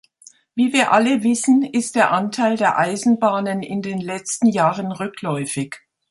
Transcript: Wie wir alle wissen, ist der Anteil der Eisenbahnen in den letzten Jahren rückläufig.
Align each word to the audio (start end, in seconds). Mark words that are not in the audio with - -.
Wie 0.55 0.73
wir 0.73 0.93
alle 0.93 1.21
wissen, 1.21 1.61
ist 1.61 1.93
der 1.95 2.09
Anteil 2.11 2.57
der 2.57 2.79
Eisenbahnen 2.79 3.61
in 3.61 3.83
den 3.83 3.99
letzten 4.01 4.47
Jahren 4.47 4.91
rückläufig. 4.91 5.75